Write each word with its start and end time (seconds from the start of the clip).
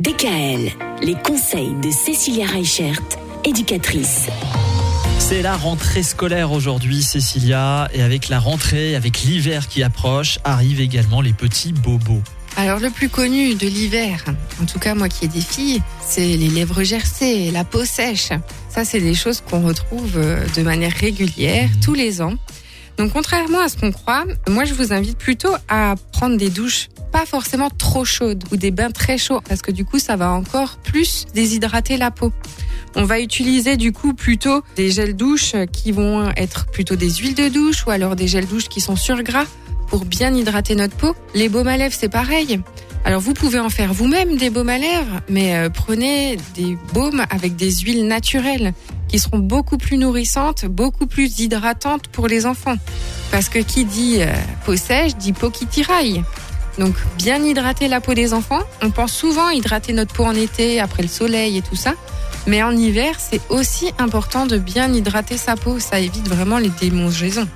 DKL, 0.00 0.72
les 1.04 1.14
conseils 1.22 1.72
de 1.80 1.88
Cécilia 1.92 2.46
Reichert, 2.46 3.00
éducatrice. 3.44 4.26
C'est 5.20 5.40
la 5.40 5.56
rentrée 5.56 6.02
scolaire 6.02 6.50
aujourd'hui, 6.50 7.00
Cécilia, 7.00 7.88
et 7.94 8.02
avec 8.02 8.28
la 8.28 8.40
rentrée, 8.40 8.96
avec 8.96 9.22
l'hiver 9.22 9.68
qui 9.68 9.84
approche, 9.84 10.40
arrivent 10.42 10.80
également 10.80 11.20
les 11.20 11.32
petits 11.32 11.72
bobos. 11.72 12.22
Alors 12.56 12.80
le 12.80 12.90
plus 12.90 13.08
connu 13.08 13.54
de 13.54 13.68
l'hiver, 13.68 14.24
en 14.60 14.66
tout 14.66 14.80
cas 14.80 14.96
moi 14.96 15.08
qui 15.08 15.26
ai 15.26 15.28
des 15.28 15.40
filles, 15.40 15.80
c'est 16.04 16.36
les 16.36 16.48
lèvres 16.48 16.82
gercées, 16.82 17.50
la 17.52 17.62
peau 17.64 17.84
sèche. 17.84 18.30
Ça 18.68 18.84
c'est 18.84 19.00
des 19.00 19.14
choses 19.14 19.42
qu'on 19.48 19.62
retrouve 19.64 20.16
euh, 20.16 20.44
de 20.56 20.62
manière 20.62 20.92
régulière 20.92 21.68
Mhm. 21.72 21.80
tous 21.80 21.94
les 21.94 22.20
ans. 22.20 22.34
Donc 22.98 23.12
contrairement 23.12 23.60
à 23.60 23.68
ce 23.68 23.76
qu'on 23.76 23.92
croit, 23.92 24.24
moi 24.48 24.64
je 24.64 24.74
vous 24.74 24.92
invite 24.92 25.18
plutôt 25.18 25.54
à 25.68 25.94
prendre 26.12 26.36
des 26.36 26.50
douches 26.50 26.88
pas 27.10 27.26
forcément 27.26 27.68
trop 27.68 28.04
chaudes 28.04 28.44
ou 28.50 28.56
des 28.56 28.70
bains 28.70 28.90
très 28.90 29.18
chauds 29.18 29.40
parce 29.46 29.60
que 29.62 29.70
du 29.70 29.84
coup 29.84 29.98
ça 29.98 30.16
va 30.16 30.30
encore 30.30 30.78
plus 30.78 31.26
déshydrater 31.34 31.96
la 31.96 32.10
peau. 32.10 32.32
On 32.94 33.04
va 33.04 33.20
utiliser 33.20 33.76
du 33.76 33.92
coup 33.92 34.14
plutôt 34.14 34.62
des 34.76 34.90
gels 34.90 35.14
douches 35.14 35.54
qui 35.72 35.92
vont 35.92 36.30
être 36.36 36.66
plutôt 36.66 36.96
des 36.96 37.10
huiles 37.10 37.34
de 37.34 37.48
douche 37.48 37.86
ou 37.86 37.90
alors 37.90 38.16
des 38.16 38.28
gels 38.28 38.46
douches 38.46 38.68
qui 38.68 38.80
sont 38.80 38.96
sur 38.96 39.22
gras 39.22 39.46
pour 39.88 40.04
bien 40.04 40.34
hydrater 40.34 40.74
notre 40.74 40.96
peau. 40.96 41.14
Les 41.34 41.48
baumes 41.48 41.68
à 41.68 41.76
lèvres, 41.76 41.94
c'est 41.98 42.08
pareil. 42.08 42.60
Alors 43.04 43.20
vous 43.20 43.34
pouvez 43.34 43.58
en 43.58 43.68
faire 43.68 43.92
vous-même 43.92 44.36
des 44.36 44.48
baumes 44.48 44.68
à 44.68 44.78
lèvres, 44.78 45.20
mais 45.28 45.56
euh, 45.56 45.68
prenez 45.68 46.36
des 46.54 46.78
baumes 46.94 47.24
avec 47.30 47.56
des 47.56 47.70
huiles 47.70 48.06
naturelles 48.06 48.72
qui 49.12 49.18
seront 49.18 49.40
beaucoup 49.40 49.76
plus 49.76 49.98
nourrissantes, 49.98 50.64
beaucoup 50.64 51.06
plus 51.06 51.38
hydratantes 51.38 52.08
pour 52.08 52.28
les 52.28 52.46
enfants. 52.46 52.76
Parce 53.30 53.50
que 53.50 53.58
qui 53.58 53.84
dit 53.84 54.22
euh, 54.22 54.32
peau 54.64 54.74
sèche 54.74 55.16
dit 55.16 55.34
peau 55.34 55.50
qui 55.50 55.66
tiraille. 55.66 56.24
Donc 56.78 56.94
bien 57.18 57.44
hydrater 57.44 57.88
la 57.88 58.00
peau 58.00 58.14
des 58.14 58.32
enfants. 58.32 58.62
On 58.80 58.90
pense 58.90 59.12
souvent 59.12 59.50
hydrater 59.50 59.92
notre 59.92 60.14
peau 60.14 60.24
en 60.24 60.34
été, 60.34 60.80
après 60.80 61.02
le 61.02 61.10
soleil 61.10 61.58
et 61.58 61.62
tout 61.62 61.76
ça. 61.76 61.92
Mais 62.46 62.62
en 62.62 62.74
hiver, 62.74 63.16
c'est 63.18 63.42
aussi 63.50 63.90
important 63.98 64.46
de 64.46 64.56
bien 64.56 64.90
hydrater 64.90 65.36
sa 65.36 65.56
peau. 65.56 65.78
Ça 65.78 66.00
évite 66.00 66.26
vraiment 66.26 66.56
les 66.56 66.70
démangeaisons. 66.70 67.48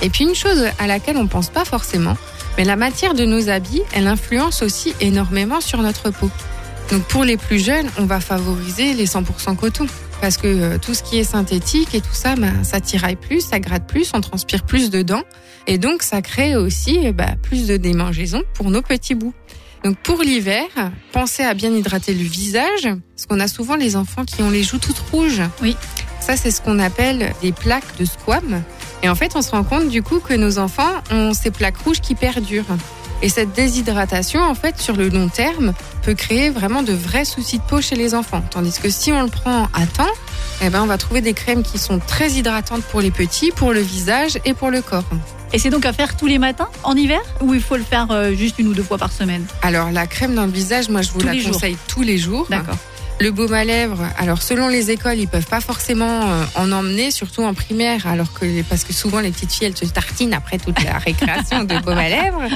Et 0.00 0.08
puis 0.08 0.24
une 0.24 0.34
chose 0.34 0.64
à 0.78 0.86
laquelle 0.86 1.18
on 1.18 1.26
pense 1.26 1.50
pas 1.50 1.66
forcément, 1.66 2.16
mais 2.56 2.64
la 2.64 2.76
matière 2.76 3.12
de 3.12 3.26
nos 3.26 3.50
habits, 3.50 3.82
elle 3.92 4.06
influence 4.06 4.62
aussi 4.62 4.94
énormément 5.00 5.60
sur 5.60 5.82
notre 5.82 6.08
peau. 6.08 6.30
Donc 6.92 7.04
pour 7.04 7.24
les 7.24 7.38
plus 7.38 7.58
jeunes, 7.58 7.88
on 7.98 8.04
va 8.04 8.20
favoriser 8.20 8.92
les 8.92 9.06
100% 9.06 9.56
coton. 9.56 9.86
Parce 10.20 10.36
que 10.36 10.46
euh, 10.46 10.78
tout 10.78 10.92
ce 10.92 11.02
qui 11.02 11.18
est 11.18 11.24
synthétique 11.24 11.94
et 11.94 12.02
tout 12.02 12.12
ça, 12.12 12.36
ben, 12.36 12.62
ça 12.64 12.80
tiraille 12.80 13.16
plus, 13.16 13.40
ça 13.40 13.58
gratte 13.60 13.88
plus, 13.88 14.12
on 14.14 14.20
transpire 14.20 14.62
plus 14.62 14.90
dedans. 14.90 15.22
Et 15.66 15.78
donc 15.78 16.02
ça 16.02 16.20
crée 16.20 16.54
aussi 16.54 17.00
eh 17.02 17.12
ben, 17.12 17.36
plus 17.42 17.66
de 17.66 17.78
démangeaisons 17.78 18.42
pour 18.52 18.70
nos 18.70 18.82
petits 18.82 19.14
bouts. 19.14 19.32
Donc 19.84 19.96
pour 19.96 20.22
l'hiver, 20.22 20.66
pensez 21.12 21.42
à 21.42 21.54
bien 21.54 21.74
hydrater 21.74 22.12
le 22.12 22.22
visage, 22.22 22.82
parce 22.82 23.26
qu'on 23.26 23.40
a 23.40 23.48
souvent 23.48 23.74
les 23.74 23.96
enfants 23.96 24.24
qui 24.26 24.42
ont 24.42 24.50
les 24.50 24.62
joues 24.62 24.78
toutes 24.78 25.02
rouges. 25.10 25.42
Oui. 25.62 25.76
Ça, 26.20 26.36
c'est 26.36 26.50
ce 26.50 26.60
qu'on 26.60 26.78
appelle 26.78 27.32
des 27.40 27.52
plaques 27.52 27.96
de 27.98 28.04
squam. 28.04 28.62
Et 29.02 29.08
en 29.08 29.14
fait, 29.14 29.32
on 29.34 29.42
se 29.42 29.50
rend 29.50 29.64
compte 29.64 29.88
du 29.88 30.02
coup 30.02 30.20
que 30.20 30.34
nos 30.34 30.58
enfants 30.58 30.92
ont 31.10 31.32
ces 31.32 31.50
plaques 31.50 31.78
rouges 31.78 32.00
qui 32.00 32.14
perdurent. 32.14 32.76
Et 33.22 33.28
cette 33.28 33.52
déshydratation, 33.52 34.40
en 34.42 34.54
fait, 34.54 34.80
sur 34.80 34.96
le 34.96 35.08
long 35.08 35.28
terme, 35.28 35.72
peut 36.02 36.14
créer 36.14 36.50
vraiment 36.50 36.82
de 36.82 36.92
vrais 36.92 37.24
soucis 37.24 37.58
de 37.58 37.62
peau 37.62 37.80
chez 37.80 37.94
les 37.94 38.14
enfants. 38.14 38.42
Tandis 38.50 38.78
que 38.82 38.90
si 38.90 39.12
on 39.12 39.22
le 39.22 39.28
prend 39.28 39.68
à 39.72 39.86
temps, 39.86 40.10
eh 40.60 40.70
ben, 40.70 40.82
on 40.82 40.86
va 40.86 40.98
trouver 40.98 41.20
des 41.20 41.32
crèmes 41.32 41.62
qui 41.62 41.78
sont 41.78 42.00
très 42.00 42.32
hydratantes 42.32 42.82
pour 42.82 43.00
les 43.00 43.12
petits, 43.12 43.52
pour 43.52 43.72
le 43.72 43.80
visage 43.80 44.38
et 44.44 44.54
pour 44.54 44.70
le 44.70 44.82
corps. 44.82 45.04
Et 45.52 45.58
c'est 45.58 45.70
donc 45.70 45.86
à 45.86 45.92
faire 45.92 46.16
tous 46.16 46.26
les 46.26 46.38
matins 46.38 46.68
en 46.82 46.96
hiver 46.96 47.20
ou 47.40 47.54
il 47.54 47.60
faut 47.60 47.76
le 47.76 47.84
faire 47.84 48.08
euh, 48.10 48.34
juste 48.34 48.58
une 48.58 48.68
ou 48.68 48.74
deux 48.74 48.82
fois 48.82 48.98
par 48.98 49.12
semaine? 49.12 49.44
Alors, 49.62 49.92
la 49.92 50.06
crème 50.06 50.34
dans 50.34 50.46
le 50.46 50.50
visage, 50.52 50.88
moi, 50.88 51.02
je 51.02 51.12
vous 51.12 51.20
Tous 51.20 51.26
la 51.26 51.36
jours. 51.38 51.52
conseille 51.52 51.76
tous 51.88 52.02
les 52.02 52.18
jours. 52.18 52.46
D'accord. 52.50 52.76
Le 53.20 53.30
baume 53.30 53.52
à 53.52 53.62
lèvres, 53.62 54.02
alors 54.18 54.42
selon 54.42 54.66
les 54.66 54.90
écoles, 54.90 55.18
ils 55.18 55.28
peuvent 55.28 55.46
pas 55.46 55.60
forcément 55.60 56.22
euh, 56.32 56.44
en 56.56 56.72
emmener, 56.72 57.12
surtout 57.12 57.42
en 57.44 57.54
primaire, 57.54 58.06
alors 58.08 58.32
que 58.32 58.62
parce 58.62 58.82
que 58.82 58.92
souvent 58.92 59.20
les 59.20 59.30
petites 59.30 59.52
filles 59.52 59.68
elles 59.68 59.76
se 59.76 59.84
tartinent 59.84 60.34
après 60.34 60.58
toute 60.58 60.82
la 60.82 60.98
récréation 60.98 61.62
de 61.62 61.78
baume 61.80 61.98
à 61.98 62.08
lèvres. 62.08 62.48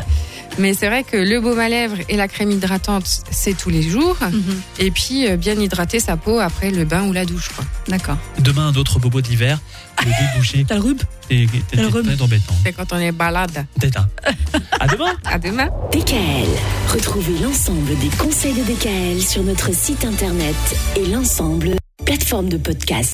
Mais 0.58 0.74
c'est 0.74 0.86
vrai 0.88 1.04
que 1.04 1.16
le 1.16 1.40
baume 1.40 1.58
à 1.58 1.68
lèvres 1.68 1.96
et 2.08 2.16
la 2.16 2.28
crème 2.28 2.50
hydratante, 2.50 3.06
c'est 3.30 3.56
tous 3.56 3.70
les 3.70 3.82
jours. 3.82 4.16
Mhm. 4.20 4.42
Et 4.78 4.90
puis 4.90 5.26
euh, 5.28 5.36
bien 5.36 5.54
hydrater 5.54 6.00
sa 6.00 6.16
peau 6.16 6.38
après 6.38 6.70
le 6.70 6.84
bain 6.84 7.04
ou 7.04 7.12
la 7.12 7.24
douche. 7.24 7.48
Quoi. 7.54 7.64
D'accord. 7.88 8.16
Demain, 8.38 8.68
un 8.68 8.74
autre 8.74 8.98
bobo 8.98 9.20
de 9.20 9.28
l'hiver, 9.28 9.58
le 10.04 10.10
débouché. 10.32 10.64
T'as 10.66 10.74
le 10.76 10.80
rhume 10.80 10.98
C'est 11.30 11.76
le 11.76 11.86
rhume. 11.88 12.04
très 12.04 12.22
embêtant. 12.22 12.54
C'est 12.64 12.72
quand 12.72 12.92
on 12.92 12.98
est 12.98 13.12
balade. 13.12 13.66
Un. 13.82 14.06
À 14.80 14.86
demain 14.88 15.12
À 15.24 15.38
demain. 15.38 15.68
DKL, 15.92 16.46
retrouvez 16.92 17.38
l'ensemble 17.42 17.96
des 17.98 18.08
conseils 18.18 18.52
de 18.54 18.62
DKL 18.62 19.22
sur 19.22 19.42
notre 19.42 19.74
site 19.74 20.04
internet 20.04 20.54
et 20.96 21.06
l'ensemble 21.06 21.76
plateforme 22.04 22.48
de 22.48 22.56
podcast. 22.56 23.04